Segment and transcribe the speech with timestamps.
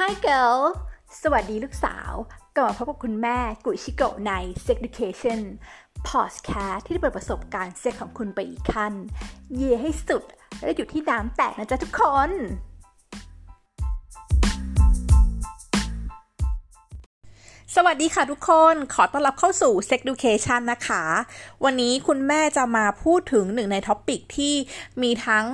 [0.00, 0.60] Hi girl
[1.22, 2.12] สวัสดีลูกสาว
[2.56, 4.32] กลับมาพบกับคุณแม่กุยชิโกะใน
[4.64, 5.40] Sex Education
[6.08, 8.92] Podcast ที่จะเปิดประสบการณ์เซ็กของคุณไปอีกขั้น
[9.54, 10.24] เย็ดให้สุด
[10.62, 12.30] และหยุดที่น้ำแตกนะจ๊ะทุกคน
[17.74, 21.02] สวัสดีค่ะทุกคนขอต้อนรับเข้าสู่ Sex Education นะคะ
[21.64, 24.54] วันนี้คุณแม่จะมาพูดถึงหนึ่งใน topic ที่
[25.02, 25.44] มีทั้ง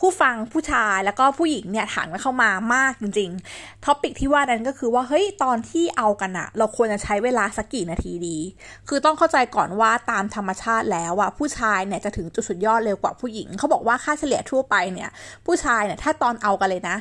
[0.00, 8.38] ผู้ฟังผู้ชายแล้วก็ผู้หญิงเนี่ยถามกันเข้ามามากจริงๆท็อปิกที่ว่านั้นก็คือว่าเฮ้ยตอนที่เอากันอะเราควรจะใช้เวลาสักกี่นาทีดี
[8.88, 15.10] คือต้องเข้าใจก่อนว่าตามธรรมชาติแล้วอะผู้ชายเนี่ยจะถึงจุดสุดยอดเร็วกว่าผู้หญิง เขาบอกว่าค่าเฉลี่ยทั่วไปเนี่ย
[15.46, 16.96] ผู้ชายเนี่ยถ้าตอนเอากันเลยนะ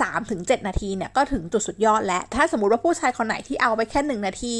[0.00, 4.56] สามถึงเจ็ดนาทีเนี่ยก็ถึงจุดสุดยอดแล้วถ้าสมมติว่าผู้ชายคนไหนที่เอาไปแค่หนึ่งนาที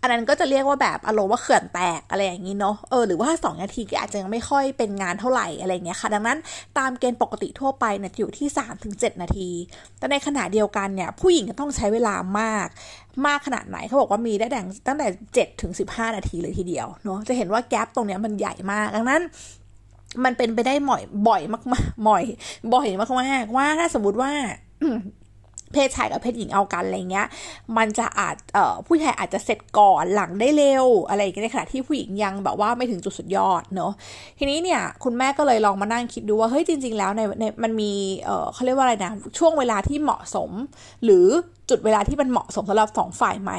[0.00, 6.38] อันนั้นก็จะเรียกว่าแบบอารมณ์ว่าเขื่อนแตกอะไรอย่างนี้เนาะเออหรือว่าสองนาทีก็อาจจะยังไม่ค่อยเป็นงานเท่าไหร่อะไรเงี้ยค่ะ ดังนั้น
[6.78, 9.48] ตามเกณฑ์ปกติทั่วไปเนี่ยอยู่ที่3าถึงเนาที
[9.98, 12.66] แต่ในขณะเดียวกันเนี่ยผู้หญิงก็ต้องใช้เวลามาก
[13.26, 19.22] มากขนาดไหนเขาบอกว่ามีได้แดงตั้งแต่7ถึง15 นาทีเลยทีเดียวเนาะจะเห็นว่าแกลบตรงเนี้ยมันใหญ่มากดังนั้น
[20.24, 22.24] มันเป็นไปได้บ่อยบ่อยมากๆบ่อย
[22.74, 24.30] บ่อยมากๆว่าถ้าสมมติว่า
[25.72, 27.26] เพศชายกับเพศหญิงเอากันอะไรเงี้ย
[27.76, 33.92] มันจะอาจเอ่อผู้ชายอาจจะเสร็จก่อนหลังได้เร็วอะไรอย่างเงี้ยในขณะที่ผู้หญิงยังแบบว่าไม่ถึงจุดสุดยอดเนาะ
[34.38, 37.92] ทีนี้เนี่ยคุณแม่ก็เลยลองมานั่งคิดดูว่าเฮ้ยจริง ๆ แล้วในในมันมี
[38.24, 40.50] เอ่อเขาเรียกว่าอะไรนะช่วงเวลาที่เหมาะสม
[41.04, 41.26] หรือ
[41.70, 43.52] จุดเวลาที่มันเหมาะสมสำหรับสองฝ่ายไหม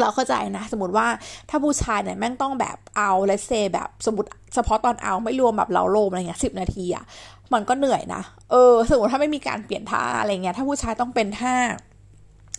[0.00, 1.06] เราเข้าใจนะ สมมติว่า
[1.50, 7.04] ถ้าผู้ชายเนี่ยแม่งต้องแบบเอาเลสเซแบบสมมติเฉพาะตอนเอาไม่รวมแบบเราโลมอะไรเงี้ยสิบนาทีอะ
[7.52, 11.54] มันก็เหนื่อยนะ เออ สมมติถ้าไม่มีการเปลี่ยนท่าอะไรเงี้ยถ้าผู้ชายต้องเป็นท่า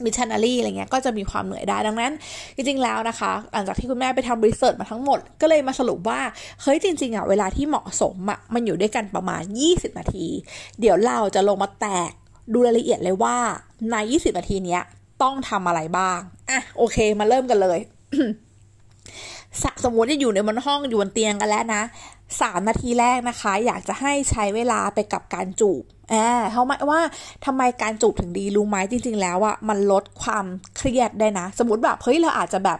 [0.06, 2.14] มิชชันนารีอะไรเงี้ยก็จะมีความเหนื่อยได้ดังนั้น
[2.56, 6.20] จริงๆแล้วนะคะหลังจากที่คุณแม่ไปทำรีเสิร์ชมาทั้งหมด ก็เลยมาสรุปว่า
[6.62, 10.28] เฮ้ยจริงๆอะเวลาที่เหมาะสมอะมันอยู่ด้วยกันประมาณ 20 นาที
[10.80, 12.12] เดี๋ยวเราจะลงมาแตก
[12.54, 13.36] ดูรายละเอียดเลยว่า
[13.92, 14.82] ใน 20 นาทีเนี้ย
[15.24, 17.80] ต้องทำอะไรบ้าง อะ โอเค มาเริ่มกันเลย
[19.84, 21.82] สมมติจะอยู่ในบนห้องอยู่บนเตียงกันแล้วนะ
[22.42, 25.84] สามนาทีแรกนะคะ อยากจะให้ใช้เวลาไปกับการจูบ
[26.14, 27.02] อ่าเขาหมายว่า
[27.46, 30.46] ทำไมการจูบถึงดีรู้ไหมจริง ๆ แล้วอะมันลดความ
[30.78, 32.80] เครียดได้นะ สมมติแบบเฮ้ยเราอาจจะแบบ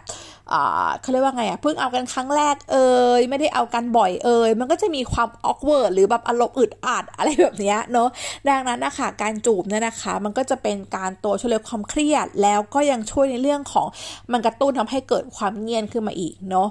[1.00, 2.76] เขาเรียกว่าไงอะเพิ่งเอากันครั้งแรกเอ
[3.18, 8.08] ยไม่ได้เอากันบ่อยเอยมันก็จะมีความออกเวิร์ดหรือแบบอารมณ์อึดอัดอะไรแบบนี้เนาะ
[8.48, 13.86] ดังนั้นนะคะการจูบเนี่ยนะคะ มันก็จะเป็นการตัวช่วยลดความเครียด แล้วก็ยังช่วยในเรื่องของ
[14.32, 16.68] มันกระตุ้นทำให้เกิดความเงียนขึ้นมาอีกเนาะ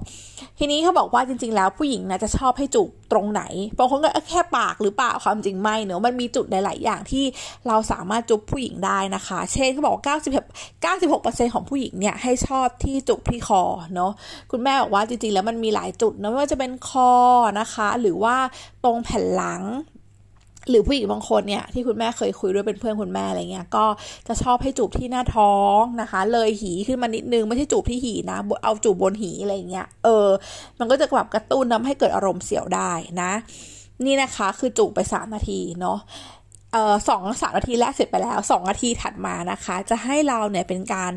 [0.59, 3.44] ทีนี้เขาบอกว่าจริง ๆ แล้วผู้หญิงนะจะชอบให้จุกตรงไหน
[3.78, 7.24] บางคนก็แค่ปากหรือเปล่าความจริงไม่เนอะมันมีจุดหลาย ๆ อย่างที่
[7.68, 13.64] เราสามารถจุบผู้หญิงได้นะคะ เช่นเขาบอก90 96%ของผู้หญิงเนี่ยให้ชอบที่จุบที่คอ
[13.96, 14.12] เนาะ
[14.52, 17.12] คุณแม่บอกว่าจริง ๆ แล้วมันมีหลายจุดนะไม่ว่าจะเป็นคอ
[17.59, 18.36] นะคะ หรือว่า
[18.84, 19.64] ตรงแผ่นหลัง
[20.70, 23.86] หรือผู้หญิงบางคนเนี่ยที่คุณแม่เคยคุยด้วยเป็นเพื่อนคุณแม่อะไรเงี้ยก็
[24.28, 30.28] จะชอบให้จูบที่หน้าท้องนะคะ เลยหีขึ้นมานิดนึงไม่ใช่จูบที่หีนะ เอาจูบบนหีอะไรเงี้ยเออ
[30.80, 33.32] มันก็จะแบบกระตุ้นทาให้เกิดอารมณ์เสียวได้นะ
[34.06, 36.00] นี่นะคะคือจูบไปสามนาทีเนาะ
[36.74, 41.14] เออสองสามนาทีแรกเสร็จไปแล้วสองนาทีถัดมานะคะ จะให้เราเนี่ยเป็นการ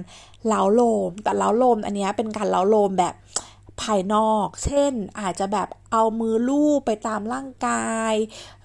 [0.49, 3.15] เล้าโลมแต่เล้าโลมอันนี้เป็นการเล้าโลมแบบ
[3.83, 8.15] ภายนอก เช่น อาจจะแบบเอามือลูบไปตามร่างกาย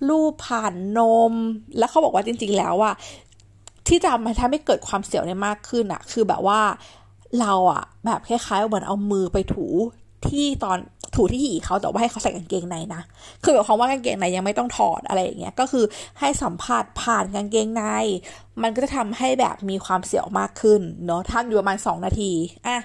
[0.08, 1.00] ลูบผ่านน
[1.32, 1.34] ม
[1.78, 2.96] แล้วเขาบอกว่าจริง ๆ แล้วอะ
[3.88, 6.62] ที่จะมาทำให้เกิดความเสียวเนี่ยมากขึ้นอะคือแบบว่า
[7.42, 9.66] เราอะแบบคล้ายๆเหมือนเอามือไปถู
[10.28, 10.78] ที่ตอน
[11.16, 13.02] ถูที่หีเขาแต่ว่าให้เขาใส่กางเกงในนะ
[13.44, 15.86] คือแบบความว่ากางเกงในยังไม่ต้องถอดอะไรอย่างเงี้ย ก็คือ
[16.20, 17.84] ให้สัมผัสผ่านกางเกงใน
[18.62, 22.32] มันก็จะทำให้แบบมีความเสียวมากขึ้นเนาะทำอยู่ประมาณสองนาที
[22.68, 22.78] อะ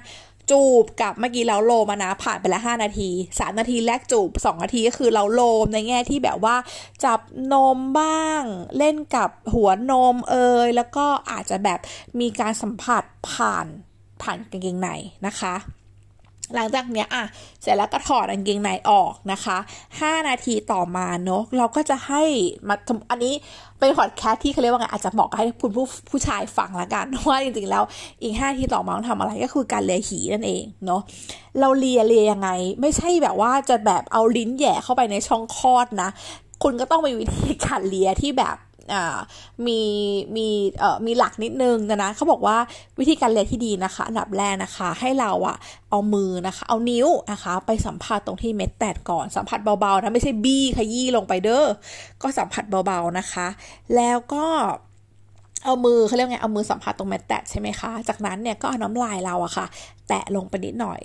[0.50, 3.10] จูบกับเมื่อกี้เราโลมานะ ผ่านไปละห้านาที
[3.41, 6.56] สามนาทีแรกจูบสองนาทีก็คือเราโลมในแง่ที่แบบว่า
[7.05, 7.21] จับ
[7.53, 8.43] นมบ้าง
[8.78, 10.34] เล่นกับหัวนมเอ
[10.66, 11.78] ยแล้วก็อาจจะแบบ
[12.21, 13.66] มีการสัมผัสผ่าน
[14.22, 14.88] ผ่านกางเกงใน
[15.27, 15.54] นะคะ
[16.55, 17.25] หลังจากเนี้ยอะ
[17.62, 19.59] เสร็จแล้วก็ถอดกางเกงในออกนะคะ
[19.93, 22.22] 5 นาทีต่อมาเนาะเราก็จะให้
[22.68, 22.74] มา
[23.10, 23.34] อันนี้
[23.78, 27.84] เป็นพอดแคสที่เขาเรียกว่าไงอาจจะเหมาะให้คุณผู้ผู้ชายฟังละกันว่าจริงๆแล้ว
[28.22, 31.01] อีก 5 นาทีต่อมาต้องทำอะไรก็คือการเลียหีนั่นเองเนาะ
[31.60, 32.48] เราเลียเลียยังไง
[32.80, 36.10] ไม่ใช่แบบว่าจะแบบเอาลิ้นแย่เข้าไปในช่องคลอดนะ
[36.63, 38.57] คุณก็ต้องมีวิธีการเลียที่แบบ
[39.66, 39.81] มี
[40.36, 40.48] มี
[40.78, 42.57] เอ่อมีหลักนิดนึงนะนะเขาบอกว่า
[42.98, 45.57] วิธีการเรียนที่ดีนะคะอันดับแรกนะคะ ให้เราอะ
[45.91, 51.66] เอามือนะคะ เอานิ้วนะคะ ไปสัมผัสตรงที่เม็ดแตดก่อนสัมผัสเบาๆนะไม่ใช่บี้ขยี้ลงไปเด้อ
[52.22, 53.47] ก็สัมผัสเบาๆนะคะ
[53.97, 54.47] แล้วก็
[55.65, 59.66] เอามือเขาเรียกไงเอามือสัมผัสตรงเม็ดแตดใช่ไหมคะ จากนั้นเนี่ยก็เอาน้ำลายเราอะค่ะ
[60.09, 61.01] แตะลงไปนิดหน่อย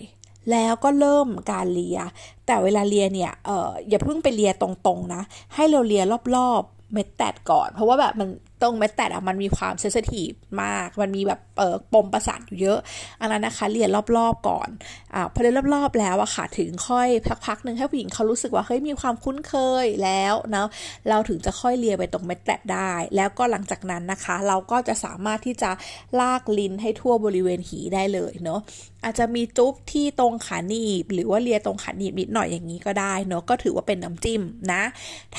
[0.52, 2.00] แล้วก็เริ่มการเลีย
[2.46, 5.22] แต่เวลาเลียเนี่ยเอออย่าเพิ่งไปเลียตรงๆนะ
[5.56, 6.04] ให้เราเลีย
[6.36, 8.30] รอบๆ เม็ดแตดก่อน เพราะว่าแบบมัน
[8.62, 10.30] ตรงเม็ดแตดอะมันมีความเซสซิทีฟ
[10.64, 12.80] มาก มันมีแบบเออปมประสาทอยู่เยอะ
[13.22, 14.70] อันนั้นนะคะ เรียนรอบๆก่อน
[15.14, 17.08] อ่าพอเรียนรอบๆแล้วอะค่ะถึงค่อย
[17.46, 19.54] พักๆหนึ่งให้ผู้หญิงเขารู้สึกว่าเฮ้ยมีความคุ้นเค
[19.84, 20.68] ยแล้วเนาะ
[21.10, 25.72] เราถึงจะค่อยเลียไปตรงเม็ดแตดได้ แล้วก็หลังจากนั้นนะคะ เราก็จะสามารถที่จะ
[26.20, 28.62] ลากลิ้นให้ทั่วบริเวณหีได้เลยเนาะ
[29.04, 34.42] อาจจะมีจุ๊บที่ตรงขาหนีบ หรือว่าเลียตรงขาหนีบนิดหน่อยอย่างนี้ก็ได้เนาะก็ถือว่าเป็นน้ำจิ้ม
[34.74, 34.84] นะ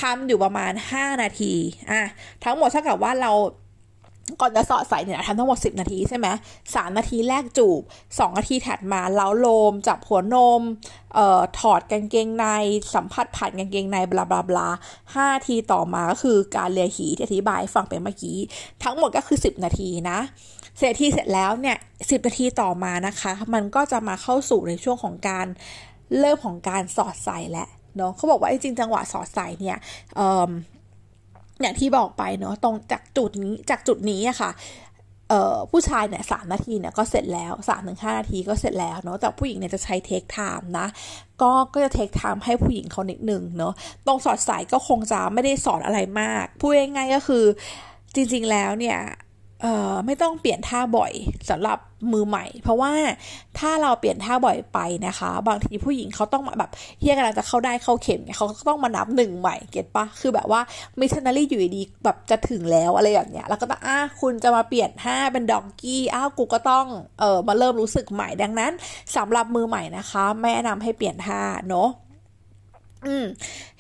[0.01, 1.53] ทำอยู่ประมาณ 5 นาที
[1.91, 2.03] อะ
[2.45, 3.33] ทั้งหมดเท่ากับว่าาเรา
[4.41, 6.29] ก่อนจะสอดใส่เนี่ยทำทั้งหมด 10 นาทีใช่ไหม
[6.75, 10.63] สามนาทีแรกจูบ 2 นาทีถัดมาเล้าโลม จับหัวนม
[11.15, 12.47] เอ่อถอดกางเกงใน
[12.95, 14.69] สัมผัสผ่านกางเกงในบลาบลาบลา
[15.15, 18.39] ห้าทีต่อมาก็คือการเลียหีที่อธิบายฟังไปเมื่อกี้
[18.83, 20.19] ทั้งหมดก็คือ 10 นาทีนะ
[20.79, 21.77] เสร็จที่เสร็จแล้วเนี่ย
[22.11, 25.47] สินาทีต่อมานะคะ มันก็จะมาเข้าสู่ในช่วงของการ
[26.19, 29.79] เริ่มของการสอดใส่แหละเนาะเขาบอกว่าจริงจังหวะสอดใส่เนี่ย
[30.19, 30.21] อ
[31.65, 34.51] ย่างที่บอกไปเนาะตรงจากจุดนี้จากจุดนี้อะค่ะ
[35.71, 40.87] ผู้ชายเนี่ยสามนาทีเนี่ยก็เสร็จแล้วสามถึงห้านาทีก็เสร็จแล้วเนาะแต่ผู้หญิงเนี่ยจะใช้ take time นะ
[41.43, 43.73] ก็ก็จะ take time ให้ผู้หญิงเขานิดนึงเนาะ
[44.07, 47.45] ตรงสอดใส่ก็คงจะไม่ได้สอนอะไรมากพูดง่ายๆก็คือ
[48.15, 48.99] จริงๆแล้วเนี่ย
[49.63, 51.13] เอ่อไม่ต้องเปลี่ยนท่าบ่อย
[51.51, 51.79] สำหรับ
[52.13, 52.93] มือใหม่ เพราะว่า
[53.59, 56.71] ถ้าเราเปลี่ยนท่าบ่อยไปนะคะ บางทีผู้หญิงเขาต้องแบบ
[57.01, 60.61] เฮียกำลังจะเข้าได้เข้าเข็มเนี่ยเขาก็ต้องมานับหนึ่งใหม่เก็ตปะคือแบบว่า
[61.01, 66.87] มิชชันนารีอยู่ดีแบบจะถึงแล้วอะไรแบบเนี้ยแล้วก็ต้องอ้าคุณจะมาเปลี่ยนท่าเป็นดอกกี้อ้าวกูก็ต้อง
[67.21, 68.73] เออมาเริ่มรู้สึกใหม่ดังนั้น
[69.17, 71.89] สำหรับมือใหม่นะคะแนะนำให้เปลี่ยนท่าเนาะ
[73.07, 73.25] อืม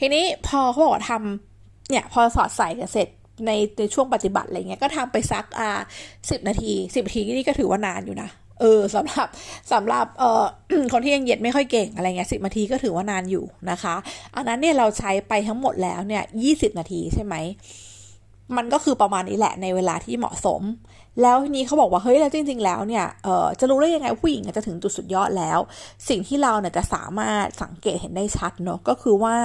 [0.00, 3.08] ทีนี้พอเขาบอกทำเนี่ย พอสอดใส่กันเสร็จ
[3.46, 5.80] ในในช่วงปฏิบัติอะไรเงี้ยก็ทำไปสักอ่า
[6.30, 9.26] สิบนาทีสิบนาทีนี่ก็ถือว่านานอยู่นะเออสำหรับ
[9.72, 10.44] สำหรับเอ่อ
[10.92, 13.94] คนที่ยังเย็ดไม่ค่อยเก่งอะไรเงี้ยสิบนาทีก็ถือว่านานอยู่นะคะ
[14.34, 17.34] อันนั้นเนี่ยเราใช้ไปทั้งหมดแล้วเนี่ยยี่สิบนาทีใช่ไหม
[18.56, 20.62] มันก็คือประมาณนี้แหละในเวลาที่เหมาะสม
[21.22, 25.58] แล้วทีนี้เขาบอกว่าเฮ้ยแล้วจริง ๆ แล้วเนี่ยเออจะรู้ได้ยังไงผู้หญิงจะถึงจุดสุดยอดแล้ว
[26.08, 29.36] สิ่งที่เราเนี่ยจะสามารถสังเกตเห็นได้ชัดเนาะก็คือว่า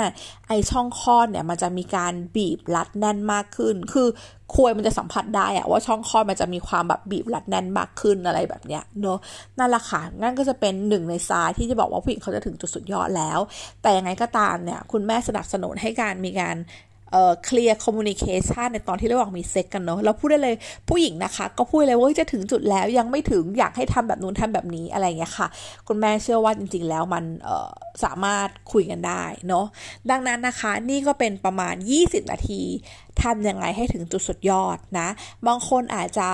[0.47, 4.07] ไอช่องคลอดเนี่ยมันจะมีการบีบรัดแน่นมากขึ้น คือ
[4.53, 9.19] ควยมันจะสัมผัสได้อะว่าช่องคลอดมันจะมีความแบบบีบรัดแน่นมากขึ้นอะไรแบบเนี้ยเนาะ
[9.57, 13.39] นั่นแหละค่ะนั่นก็จะเป็นหนึ่งในสายที่จะบอกว่าผู้หญิงเขาจะถึงจุดสุดยอดแล้ว
[13.81, 16.57] แต่ยังไงก็ตามเนี่ยคุณแม่สนับสนุนให้การมีการ
[17.45, 20.55] clear communication ในตอนที่ระหว่างมีเซ็กกันเนาะแล้วพูดได้เลย
[20.89, 25.47] ผู้หญิงนะคะ ก็พูดเลยว่าจะถึงจุดแล้วยังไม่ถึงอยากให้ทำแบบนู้นทำแบบนี้อะไรเงี้ยค่ะ
[25.87, 27.23] คุณแม่เชื่อว่าจริง ๆ แล้วมัน
[28.03, 29.65] สามารถคุยกันได้เนาะ
[30.09, 32.61] ดังนั้นนะคะนี่ก็เป็นประมาณ 20 นาที
[33.21, 35.07] ทำยังไงให้ถึงจุดสุดยอดนะ
[35.47, 36.29] บางคนอาจจะ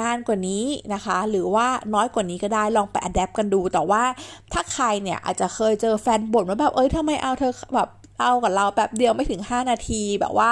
[0.00, 0.64] นานกว่านี้
[0.94, 4.02] นะคะ หรือว่าน้อยกว่านี้ก็ได้ลองไปอัดแอปกันดู แต่ว่า
[4.52, 7.88] ถ้าใครเนี่ยอาจจะเคยเจอแฟนบ่นว่าแบบเอ้ยทำไมเอาเธอแบบ
[8.20, 10.50] เอากับเราแบบเดียวไม่ถึง 5 นาทีแบบว่า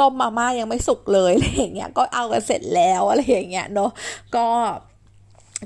[0.00, 3.90] ต้มมาม่ายังไม่สุกเลยอะไรอย่างเงี้ยก็เอากันเสร็จแล้วอะไรอย่างเงี้ยเนาะ
[4.34, 4.46] ก็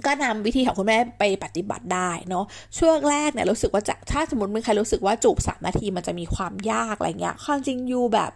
[0.06, 2.45] ก็นำวิธีของคุณแม่ไปปฏิบัติได้เนาะ
[2.79, 8.31] ช่วงแรกเนี่ยรู้สึกว่าจะถ้าสมมติมีใครรู้สึกว่าจูบสามนาทีมันจะมีความยากอะไรเงี้ยความจริงอยู่แบบ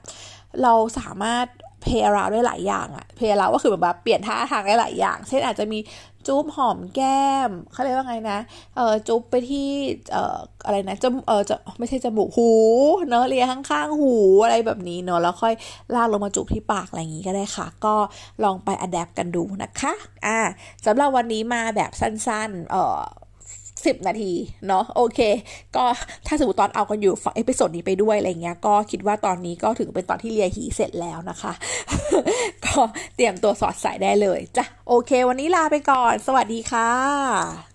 [0.63, 1.47] เราสามารถ
[1.83, 5.79] เพลราได้หลายอย่างอะเพลราก็คือแบบเปลี่ยนท่าทางได้หลายอย่าง เช่นอาจจะมี
[6.27, 8.39] จุ๊บหอมแก้มเขาเรียกว่าไงนะ
[8.77, 9.69] เออจุ๊บไปที่
[10.13, 12.51] เอ่ออะไรนะจมเออจะไม่ใช่จมูกหู
[13.09, 14.15] เนาะเลียข้างๆหู
[14.45, 15.55] อะไรแบบนี้เนาะแล้วค่อย
[15.95, 17.95] ลากลงมาจุ๊บที่ปากอะไรอย่างนี้ก็ได้ค่ะ ก็
[18.45, 19.93] ลองไป adapt กันดูนะคะ
[20.27, 20.39] อ่า
[20.85, 23.01] สำหรับวันนี้มาแบบสั้นๆเออ
[23.87, 24.33] สิบนาที
[24.67, 25.21] เนาะโอเค
[25.77, 25.85] ก็
[26.27, 31.53] ถ้าสมมติตอนเอากันอยู่ฟัง episode นี้ไปด้วยอะไรเงี้ยก็คิดว่าตอนนี้ก็ถึงเป็นตอนที่เลียหีเสร็จแล้วนะคะ
[32.65, 32.81] ก็
[33.17, 37.72] เตรียมตัวสอดใส่ได้เลยจ้ะโอเค วันนี้ลาไปก่อน สวัสดีค่ะ